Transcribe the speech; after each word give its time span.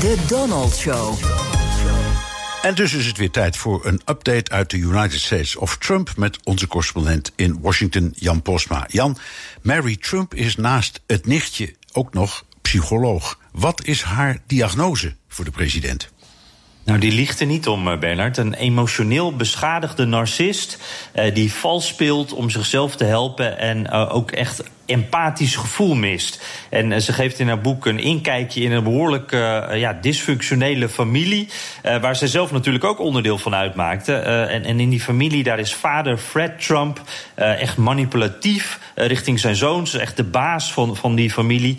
De 0.00 0.24
Donald 0.28 0.76
Show. 0.76 1.14
En 2.62 2.74
dus 2.74 2.92
is 2.92 3.06
het 3.06 3.16
weer 3.16 3.30
tijd 3.30 3.56
voor 3.56 3.86
een 3.86 4.00
update 4.06 4.50
uit 4.50 4.70
de 4.70 4.76
United 4.76 5.20
States 5.20 5.56
of 5.56 5.76
Trump 5.76 6.16
met 6.16 6.38
onze 6.44 6.66
correspondent 6.66 7.32
in 7.36 7.60
Washington, 7.60 8.12
Jan 8.16 8.42
Posma. 8.42 8.86
Jan, 8.88 9.16
Mary 9.62 9.96
Trump 9.96 10.34
is 10.34 10.56
naast 10.56 11.00
het 11.06 11.26
nichtje 11.26 11.74
ook 11.92 12.12
nog 12.12 12.44
psycholoog. 12.62 13.38
Wat 13.52 13.84
is 13.84 14.02
haar 14.02 14.38
diagnose 14.46 15.16
voor 15.28 15.44
de 15.44 15.50
president? 15.50 16.10
Nou, 16.84 16.98
die 16.98 17.12
ligt 17.12 17.40
er 17.40 17.46
niet 17.46 17.68
om, 17.68 17.88
eh, 17.88 17.98
Bernard. 17.98 18.36
Een 18.36 18.54
emotioneel 18.54 19.36
beschadigde 19.36 20.04
narcist 20.04 20.78
uh, 21.14 21.34
die 21.34 21.52
vals 21.52 21.86
speelt 21.86 22.32
om 22.32 22.50
zichzelf 22.50 22.96
te 22.96 23.04
helpen 23.04 23.58
en 23.58 23.86
uh, 23.86 24.14
ook 24.14 24.30
echt 24.30 24.62
empathisch 24.86 25.56
gevoel 25.56 25.94
mist. 25.94 26.42
En 26.70 26.90
uh, 26.90 26.98
ze 26.98 27.12
geeft 27.12 27.38
in 27.38 27.48
haar 27.48 27.60
boek 27.60 27.86
een 27.86 27.98
inkijkje 27.98 28.60
in 28.60 28.72
een 28.72 28.84
behoorlijk 28.84 29.30
ja, 29.74 29.98
dysfunctionele 30.00 30.88
familie. 30.88 31.48
Waar 31.82 32.16
ze 32.16 32.28
zelf 32.28 32.52
natuurlijk 32.52 32.84
ook 32.84 33.00
onderdeel 33.00 33.38
van 33.38 33.54
uitmaakte. 33.54 34.14
En, 34.14 34.64
en, 34.64 34.80
in 34.80 34.90
die 34.90 35.00
familie, 35.00 35.42
daar 35.42 35.58
is 35.58 35.74
vader 35.74 36.18
Fred 36.18 36.66
Trump 36.66 37.00
echt 37.34 37.76
manipulatief 37.76 38.78
richting 38.94 39.40
zijn 39.40 39.56
zoons. 39.56 39.94
Echt 39.94 40.16
de 40.16 40.24
baas 40.24 40.72
van, 40.72 40.96
van 40.96 41.14
die 41.14 41.30
familie. 41.30 41.76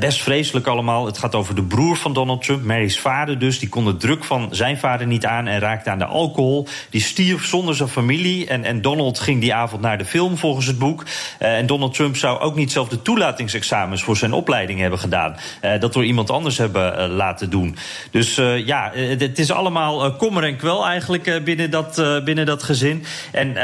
best 0.00 0.22
vreselijk 0.22 0.66
allemaal. 0.66 1.06
Het 1.06 1.18
gaat 1.18 1.34
over 1.34 1.54
de 1.54 1.62
broer 1.62 1.96
van 1.96 2.12
Donald 2.12 2.42
Trump, 2.42 2.64
Mary's 2.64 2.98
vader 2.98 3.38
dus. 3.38 3.58
Die 3.58 3.68
kon 3.68 3.84
de 3.84 3.96
druk 3.96 4.24
van 4.24 4.53
zijn 4.54 4.78
vader 4.78 5.06
niet 5.06 5.26
aan 5.26 5.46
en 5.46 5.58
raakte 5.58 5.90
aan 5.90 5.98
de 5.98 6.04
alcohol. 6.04 6.66
Die 6.90 7.00
stierf 7.00 7.46
zonder 7.46 7.74
zijn 7.74 7.88
familie. 7.88 8.46
En, 8.46 8.64
en 8.64 8.82
Donald 8.82 9.18
ging 9.18 9.40
die 9.40 9.54
avond 9.54 9.82
naar 9.82 9.98
de 9.98 10.04
film 10.04 10.36
volgens 10.36 10.66
het 10.66 10.78
boek. 10.78 11.04
en 11.38 11.66
Donald 11.66 11.94
Trump 11.94 12.16
zou 12.16 12.40
ook 12.40 12.56
niet 12.56 12.72
zelf 12.72 12.88
de 12.88 13.02
toelatingsexamens 13.02 14.02
voor 14.02 14.16
zijn 14.16 14.32
opleiding 14.32 14.80
hebben 14.80 14.98
gedaan. 14.98 15.36
Uh, 15.62 15.80
dat 15.80 15.92
door 15.92 16.04
iemand 16.04 16.30
anders 16.30 16.58
hebben 16.58 16.98
uh, 16.98 17.16
laten 17.16 17.50
doen. 17.50 17.76
Dus 18.10 18.34
ja, 18.64 18.90
het 18.94 19.38
is 19.38 19.50
allemaal 19.50 20.16
kommer 20.16 20.44
en 20.44 20.56
kwel 20.56 20.86
eigenlijk 20.86 21.44
binnen, 21.44 21.70
dat, 21.70 22.02
binnen 22.24 22.46
dat 22.46 22.62
gezin. 22.62 23.04
En 23.32 23.54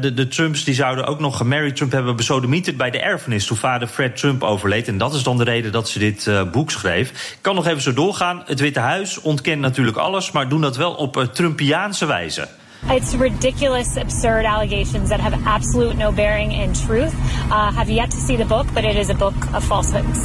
de, 0.00 0.14
de 0.14 0.28
Trumps 0.28 0.64
die 0.64 0.74
zouden 0.74 1.06
ook 1.06 1.20
nog 1.20 1.44
Mary 1.44 1.72
Trump 1.72 1.92
hebben 1.92 2.16
besodemieterd 2.16 2.76
bij 2.76 2.90
de 2.90 3.00
erfenis 3.00 3.46
toen 3.46 3.56
vader 3.56 3.88
Fred 3.88 4.16
Trump 4.16 4.42
overleed. 4.42 4.88
En 4.88 4.98
dat 4.98 5.14
is 5.14 5.22
dan 5.22 5.36
de 5.36 5.44
reden 5.44 5.72
dat 5.72 5.88
ze 5.88 5.98
dit 5.98 6.30
boek 6.52 6.70
schreef. 6.70 7.10
Ik 7.10 7.38
kan 7.40 7.54
nog 7.54 7.66
even 7.66 7.82
zo 7.82 7.92
doorgaan. 7.92 8.42
Het 8.46 8.60
Witte 8.60 8.80
Huis 8.80 9.20
ontkent 9.20 9.60
natuurlijk 9.60 9.96
alles, 9.96 10.15
maar 10.32 10.48
doen 10.48 10.60
dat 10.60 10.76
wel 10.76 10.92
op 10.92 11.28
Trumpiaanse 11.32 12.06
wijze. 12.06 12.48
It's 12.90 13.14
ridiculous, 13.14 13.96
absurd 13.96 14.44
allegations 14.44 15.08
that 15.08 15.20
have 15.20 15.36
absolute 15.44 15.96
no 15.96 16.12
bearing 16.12 16.52
in 16.52 16.72
truth. 16.72 17.12
Uh, 17.48 17.76
have 17.76 17.92
yet 17.92 18.10
to 18.10 18.18
see 18.18 18.36
the 18.36 18.44
book, 18.44 18.72
but 18.72 18.84
it 18.84 18.94
is 18.94 19.08
a 19.08 19.14
book 19.14 19.34
of 19.54 19.64
falsehoods. 19.64 20.18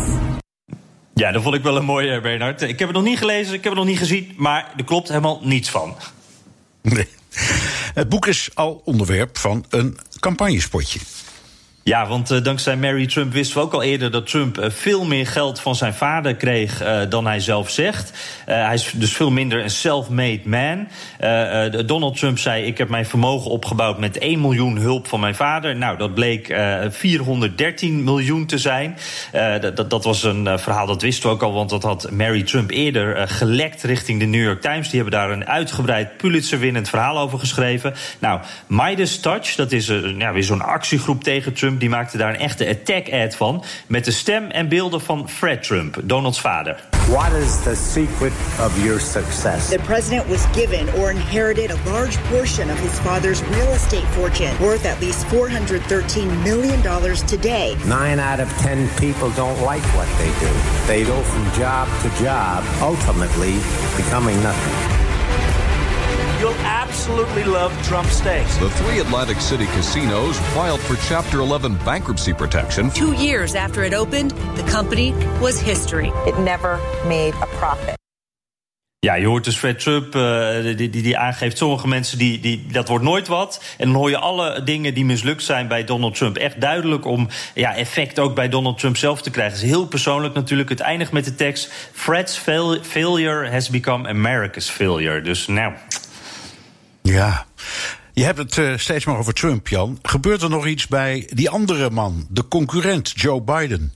Ja, 1.14 1.32
dat 1.32 1.42
vond 1.42 1.56
ik 1.56 1.64
wel 1.64 1.76
een 1.76 1.86
mooie, 1.86 2.22
Bernard. 2.22 2.62
Ik 2.62 2.80
heb 2.80 2.88
het 2.88 2.98
nog 2.98 3.06
niet 3.06 3.18
gelezen, 3.18 3.54
ik 3.54 3.64
heb 3.64 3.74
het 3.74 3.82
nog 3.82 3.90
niet 3.90 3.98
gezien, 3.98 4.34
maar 4.38 4.74
er 4.78 4.84
klopt 4.84 5.08
helemaal 5.08 5.40
niets 5.44 5.70
van. 5.70 5.96
Nee. 6.82 7.08
Het 7.94 8.10
boek 8.10 8.28
is 8.28 8.50
al 8.54 8.82
onderwerp 8.86 9.38
van 9.38 9.66
een 9.70 9.98
campagnespotje. 10.20 11.00
Ja, 11.84 12.08
want 12.08 12.32
uh, 12.32 12.44
dankzij 12.44 12.78
Mary 12.78 13.08
Trump 13.08 13.34
wisten 13.34 13.58
we 13.58 13.64
ook 13.64 13.74
al 13.74 13.84
eerder 13.84 14.12
dat 14.12 14.28
Trump 14.28 14.60
uh, 14.60 14.66
veel 14.70 15.06
meer 15.06 15.28
geld 15.28 15.60
van 15.60 15.76
zijn 15.76 15.94
vader 15.94 16.36
kreeg 16.36 16.84
uh, 16.84 17.00
dan 17.10 17.26
hij 17.26 17.40
zelf 17.40 17.70
zegt. 17.70 18.12
hij 18.46 18.74
is 18.74 18.92
dus 18.96 19.14
veel 19.14 19.32
minder 19.32 19.64
een 19.64 19.70
self-made 19.70 20.42
man. 20.46 20.88
Donald 21.86 22.18
Trump 22.18 22.40
zei: 22.40 22.66
Ik 22.66 22.78
heb 22.78 22.90
mijn 22.90 23.06
vermogen 23.06 23.52
opgebouwd 23.52 24.00
met 24.00 24.18
1 24.18 24.42
miljoen 24.42 24.78
hulp 24.78 25.08
van 25.08 25.20
mijn 25.20 25.36
vader. 25.36 25.76
Nou, 25.76 25.98
dat 25.98 26.14
bleek 26.14 26.56
413 26.90 28.04
miljoen 28.04 28.46
te 28.46 28.58
zijn. 28.58 28.98
dat, 29.62 29.90
dat 29.90 30.04
was 30.04 30.24
een 30.24 30.60
verhaal, 30.60 30.86
dat 30.86 31.02
wisten 31.02 31.30
we 31.30 31.36
ook 31.36 31.44
al, 31.44 31.54
want 31.54 31.70
dat 31.70 31.84
had 31.84 32.12
Mary 32.12 32.44
Trump 32.44 32.72
eerder 32.72 33.28
gelekt 33.28 33.84
richting 33.84 34.20
de 34.20 34.26
New 34.26 34.44
York 34.44 34.62
Times. 34.62 34.90
Die 34.90 35.02
hebben 35.02 35.20
daar 35.20 35.32
een 35.32 35.48
uitgebreid 35.48 36.18
Pulitzer-winnend 36.18 36.90
verhaal 36.90 37.20
over 37.20 37.40
geschreven. 37.40 37.94
Nou, 38.20 38.42
Midas 38.68 39.20
Touch, 39.20 39.56
dat 39.56 39.72
is 39.72 39.88
ja, 40.18 40.34
weer 40.34 40.44
zo'n 40.44 40.62
actiegroep 40.62 41.24
tegen 41.24 41.54
Trump. 41.54 41.71
Trump 41.72 41.80
die 41.80 41.90
maakte 41.90 42.18
daar 42.18 42.30
een 42.30 42.40
echte 42.40 42.68
attack-ad 42.68 43.36
van. 43.36 43.64
Met 43.88 44.06
de 44.06 44.12
stem 44.12 44.50
en 44.50 44.68
beelden 44.68 45.02
van 45.02 45.30
Fred 45.30 45.64
Trump, 45.64 45.98
Donalds 46.04 46.42
vader. 46.42 46.76
What 47.08 47.32
is 47.34 47.64
the 47.64 47.76
secret 47.76 48.34
of 48.60 48.84
your 48.84 49.00
success? 49.00 49.70
The 49.70 49.80
president 49.86 50.28
was 50.28 50.46
given 50.54 50.94
or 50.94 51.10
inherited 51.10 51.72
a 51.72 51.78
large 51.86 52.18
portion 52.30 52.70
of 52.70 52.80
his 52.80 53.00
father's 53.00 53.42
real 53.42 53.74
estate 53.74 54.08
fortune, 54.14 54.58
worth 54.60 54.86
at 54.86 55.00
least 55.00 55.26
$413 55.26 56.44
million 56.44 56.82
today. 57.26 57.76
Nine 57.86 58.20
out 58.20 58.40
of 58.40 58.50
ten 58.58 58.90
people 58.98 59.30
don't 59.36 59.62
like 59.62 59.84
what 59.96 60.08
they 60.18 60.32
do. 60.40 60.52
They 60.88 61.04
go 61.04 61.22
from 61.22 61.44
job 61.52 61.88
to 62.02 62.10
job, 62.24 62.64
ultimately 62.82 63.54
becoming 63.96 64.42
nothing. 64.44 65.01
You'll 66.42 66.66
absolutely 66.66 67.44
love 67.44 67.72
Trump 67.84 68.08
Steaks. 68.08 68.58
The 68.58 68.70
three 68.70 69.00
Atlantic 69.00 69.40
City 69.40 69.66
casinos 69.66 70.40
filed 70.56 70.80
for 70.80 70.96
Chapter 70.96 71.38
11 71.40 71.78
bankruptcy 71.86 72.34
protection. 72.34 72.90
Two 72.90 73.14
years 73.14 73.54
after 73.54 73.84
it 73.84 73.94
opened, 73.94 74.32
the 74.56 74.64
company 74.64 75.14
was 75.40 75.60
history. 75.60 76.12
It 76.26 76.40
never 76.40 76.80
made 77.06 77.36
a 77.36 77.46
profit. 77.46 77.96
Ja, 79.00 79.14
je 79.14 79.26
hoort 79.26 79.44
dus 79.44 79.58
Fred 79.58 79.80
Trump 79.80 80.16
uh, 80.16 80.64
die, 80.64 80.90
die, 80.90 81.02
die, 81.02 81.18
aangeeft 81.18 81.58
sommige 81.58 81.88
mensen 81.88 82.18
die, 82.18 82.40
die 82.40 82.66
dat 82.72 82.88
wordt 82.88 83.04
nooit 83.04 83.28
wat. 83.28 83.64
En 83.78 83.88
dan 83.88 83.96
hoor 83.96 84.10
je 84.10 84.18
alle 84.18 84.64
dingen 84.64 84.94
die 84.94 85.06
mislukt 85.06 85.44
zijn 85.44 85.68
bij 85.68 85.84
Donald 85.84 86.16
Trump 86.16 86.38
echt 86.38 86.62
duidelijk 86.62 87.06
om 87.06 87.28
ja, 87.54 87.76
effect 87.76 88.20
ook 88.20 88.36
bij 88.36 88.50
Donald 88.50 88.78
Trump 88.78 88.98
zelf 88.98 89.22
te 89.22 89.30
krijgen. 89.30 89.54
Het 89.54 89.64
is 89.64 89.70
heel 89.70 89.88
persoonlijk 89.88 90.34
natuurlijk. 90.34 90.70
Het 90.70 90.80
eindigt 90.80 91.12
met 91.12 91.26
de 91.26 91.36
tekst: 91.36 91.72
Fred's 91.92 92.38
fail 92.38 92.78
failure 92.82 93.52
has 93.52 93.70
become 93.70 94.08
America's 94.08 94.70
failure. 94.70 95.22
Dus 95.22 95.48
nou, 95.48 95.74
ja. 97.02 97.46
Je 98.14 98.24
hebt 98.24 98.38
het 98.38 98.58
uh, 98.58 98.78
steeds 98.78 99.06
maar 99.06 99.18
over 99.18 99.34
Trump, 99.34 99.68
Jan. 99.68 100.00
Gebeurt 100.02 100.42
er 100.42 100.50
nog 100.50 100.68
iets 100.68 100.88
bij 100.88 101.30
die 101.34 101.50
andere 101.50 101.90
man, 101.90 102.28
de 102.30 102.48
concurrent, 102.48 103.12
Joe 103.16 103.42
Biden? 103.42 103.94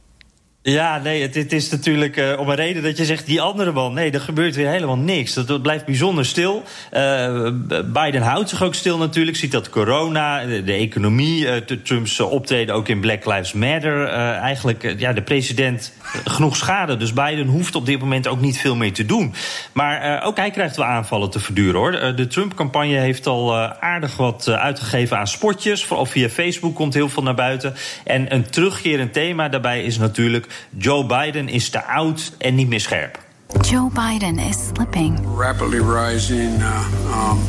Ja, 0.68 0.98
nee, 0.98 1.22
het, 1.22 1.36
het 1.36 1.52
is 1.52 1.70
natuurlijk 1.70 2.18
uh, 2.18 2.40
om 2.40 2.50
een 2.50 2.56
reden 2.56 2.84
dat 2.84 2.98
je 2.98 3.06
zegt 3.06 3.26
die 3.26 3.42
andere 3.42 3.72
man. 3.72 3.94
Nee, 3.94 4.12
er 4.12 4.20
gebeurt 4.20 4.56
weer 4.56 4.70
helemaal 4.70 4.98
niks. 4.98 5.34
Dat, 5.34 5.62
blijft 5.62 5.86
bijzonder 5.86 6.26
stil. 6.26 6.64
Uh, 6.94 7.50
Biden 7.86 8.22
houdt 8.22 8.50
zich 8.50 8.64
ook 8.64 8.74
stil 8.74 8.98
natuurlijk. 8.98 9.38
Ziet 9.38 9.52
dat 9.52 9.70
corona, 9.70 10.46
de, 10.46 10.74
economie, 10.74 11.46
uh, 11.46 11.56
Trumps 11.84 12.20
optreden 12.20 12.76
ook 12.76 12.88
in 12.88 13.00
Black 13.00 13.26
Lives 13.26 13.54
Matter. 13.54 14.08
eigenlijk, 14.08 14.96
ja, 14.98 15.14
de 15.14 15.22
president 15.22 15.94
genoeg 16.26 16.56
schade. 16.56 16.98
Dus 16.98 17.14
Biden 17.14 17.48
hoeft 17.48 17.76
op 17.76 17.86
dit 17.86 18.00
moment 18.00 18.28
ook 18.28 18.42
niet 18.42 18.58
veel 18.58 18.76
meer 18.76 18.94
te 18.94 19.06
doen. 19.06 19.34
Maar 19.72 20.24
ook 20.24 20.38
hij 20.38 20.52
krijgt 20.52 20.76
wel 20.76 20.86
aanvallen 20.86 21.30
te 21.30 21.40
verduren 21.40 21.80
hoor. 21.80 22.16
de 22.16 22.28
Trump-campagne 22.28 22.98
heeft 22.98 23.28
al 23.28 23.56
aardig 23.80 24.18
wat 24.18 24.48
uitgegeven 24.48 25.18
aan 25.18 25.28
spotjes. 25.28 25.86
Vooral 25.86 26.06
via 26.06 26.30
Facebook 26.30 26.76
komt 26.76 26.94
heel 26.94 27.10
veel 27.10 27.24
naar 27.24 27.36
buiten. 27.36 27.76
En 28.04 28.34
een 28.34 28.50
terugkerend 28.50 29.14
thema 29.14 29.50
daarbij 29.50 29.84
is 29.84 29.98
natuurlijk 29.98 30.54
Joe 30.78 31.06
Biden 31.06 31.48
is 31.48 31.70
te 31.70 31.84
oud 31.84 32.32
en 32.38 32.56
niet 32.56 32.68
meer 32.68 32.80
scherp. 32.80 33.24
Joe 33.62 33.90
Biden 33.90 34.40
is 34.40 34.68
slipping. 34.68 35.20
Rapidly 35.38 35.80
rising. 35.80 36.62
Uh, 36.62 37.32
um, 37.32 37.40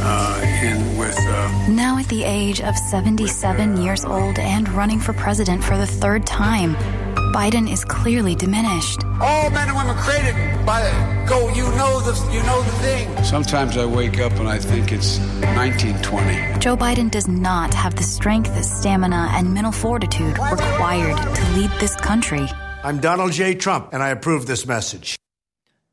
uh, 0.00 0.62
in 0.62 0.96
with, 0.96 1.18
uh... 1.18 1.68
Now 1.68 1.98
at 1.98 2.08
the 2.08 2.24
age 2.24 2.60
of 2.60 2.76
77 2.76 3.72
with, 3.72 3.82
years 3.82 4.04
old 4.04 4.38
and 4.38 4.68
running 4.68 5.00
for 5.00 5.14
president 5.14 5.64
for 5.64 5.76
the 5.76 5.86
third 5.86 6.26
time, 6.26 6.76
Biden 7.28 7.70
is 7.70 7.84
clearly 7.84 8.34
diminished. 8.34 9.04
All 9.20 9.50
men 9.50 9.68
and 9.68 9.76
women 9.76 9.96
created 9.96 10.34
by 10.64 10.82
go. 11.28 11.48
You 11.50 11.64
know 11.76 12.00
the 12.00 12.14
you 12.32 12.42
know 12.44 12.62
the 12.62 12.70
thing. 12.82 13.24
Sometimes 13.24 13.76
I 13.76 13.84
wake 13.84 14.18
up 14.18 14.32
and 14.32 14.48
I 14.48 14.58
think 14.58 14.92
it's 14.92 15.18
1920. 15.18 16.58
Joe 16.58 16.76
Biden 16.76 17.10
does 17.10 17.28
not 17.28 17.74
have 17.74 17.96
the 17.96 18.02
strength, 18.02 18.64
stamina, 18.64 19.28
and 19.32 19.52
mental 19.54 19.72
fortitude 19.72 20.38
required 20.38 21.16
to 21.36 21.52
lead 21.52 21.70
this 21.80 21.94
country. 21.96 22.48
I'm 22.82 23.00
Donald 23.00 23.32
J. 23.32 23.54
Trump, 23.54 23.90
and 23.92 24.02
I 24.02 24.10
approve 24.10 24.46
this 24.46 24.66
message. 24.66 25.18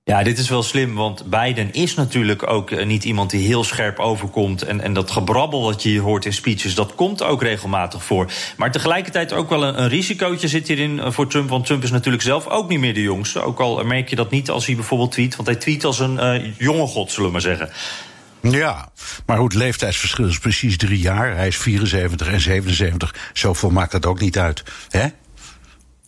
Ja, 0.08 0.24
dit 0.24 0.38
is 0.38 0.50
wel 0.50 0.64
slim, 0.64 0.96
want 0.96 1.30
Biden 1.30 1.74
is 1.74 1.96
natuurlijk 1.96 2.50
ook 2.50 2.72
eh, 2.72 2.86
niet 2.86 3.04
iemand 3.04 3.30
die 3.30 3.48
heel 3.48 3.64
scherp 3.64 4.00
overkomt. 4.00 4.62
En, 4.62 4.82
en 4.82 4.94
dat 4.94 5.12
gebrabbel 5.12 5.64
wat 5.64 5.84
je 5.84 6.00
hoort 6.00 6.26
in 6.26 6.34
speeches, 6.34 6.76
dat 6.76 6.96
komt 6.96 7.24
ook 7.24 7.42
regelmatig 7.42 8.04
voor. 8.04 8.32
Maar 8.58 8.72
tegelijkertijd 8.72 9.34
ook 9.34 9.50
wel 9.50 9.64
een, 9.64 9.82
een 9.82 9.90
risicootje 9.90 10.48
zit 10.48 10.68
hierin 10.68 11.00
eh, 11.00 11.12
voor 11.12 11.28
Trump. 11.28 11.50
Want 11.50 11.66
Trump 11.66 11.84
is 11.84 11.92
natuurlijk 11.92 12.24
zelf 12.24 12.48
ook 12.48 12.70
niet 12.70 12.80
meer 12.80 12.94
de 12.94 13.02
jongste. 13.02 13.42
Ook 13.42 13.60
al 13.60 13.84
merk 13.84 14.10
je 14.10 14.16
dat 14.16 14.32
niet 14.32 14.50
als 14.50 14.66
hij 14.66 14.76
bijvoorbeeld 14.76 15.12
tweet. 15.12 15.36
Want 15.36 15.48
hij 15.48 15.58
tweet 15.58 15.84
als 15.84 16.00
een 16.00 16.16
uh, 16.16 16.54
jonge 16.58 16.88
god, 16.88 17.12
zullen 17.12 17.26
we 17.26 17.32
maar 17.32 17.42
zeggen. 17.42 17.70
Ja, 18.42 18.90
maar 19.26 19.38
goed, 19.38 19.54
leeftijdsverschil 19.54 20.28
is 20.28 20.40
precies 20.40 20.78
drie 20.78 21.00
jaar. 21.00 21.36
Hij 21.36 21.48
is 21.48 21.58
74 21.58 22.28
en 22.28 22.42
77. 22.42 23.16
Zoveel 23.34 23.70
maakt 23.70 23.92
dat 23.92 24.06
ook 24.06 24.20
niet 24.20 24.38
uit. 24.38 24.64
hè? 24.90 25.08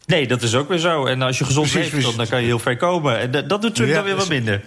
Nee, 0.07 0.27
dat 0.27 0.42
is 0.42 0.56
ook 0.56 0.69
weer 0.69 0.77
zo. 0.77 1.06
En 1.06 1.21
als 1.21 1.38
je 1.38 1.45
gezond 1.45 1.71
precies, 1.71 1.92
leeft, 1.92 2.18
dan 2.18 2.27
kan 2.27 2.39
je 2.39 2.45
heel 2.45 2.59
ver 2.59 2.77
komen. 2.77 3.19
En 3.19 3.48
dat 3.48 3.62
doet 3.62 3.77
ja, 3.77 3.86
dan 3.86 4.04
weer 4.04 4.15
wat 4.15 4.30
minder. 4.30 4.63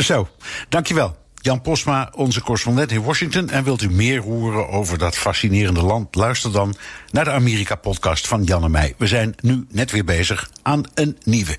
Zo, 0.00 0.28
dankjewel. 0.68 1.16
Jan 1.42 1.60
Posma, 1.60 2.12
onze 2.14 2.40
correspondent 2.40 2.92
in 2.92 3.02
Washington. 3.02 3.50
En 3.50 3.64
wilt 3.64 3.82
u 3.82 3.90
meer 3.90 4.20
horen 4.20 4.68
over 4.68 4.98
dat 4.98 5.16
fascinerende 5.16 5.82
land? 5.82 6.14
Luister 6.14 6.52
dan 6.52 6.74
naar 7.10 7.24
de 7.24 7.30
Amerika-podcast 7.30 8.28
van 8.28 8.44
Jan 8.44 8.64
en 8.64 8.70
mij. 8.70 8.94
We 8.98 9.06
zijn 9.06 9.34
nu 9.40 9.66
net 9.70 9.90
weer 9.90 10.04
bezig 10.04 10.50
aan 10.62 10.84
een 10.94 11.18
nieuwe. 11.24 11.58